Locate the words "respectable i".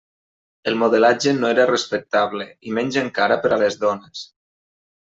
1.73-2.75